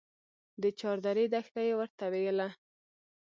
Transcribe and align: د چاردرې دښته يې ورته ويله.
د 0.61 0.63
چاردرې 0.79 1.25
دښته 1.33 1.61
يې 1.67 1.73
ورته 1.81 2.05
ويله. 2.13 2.49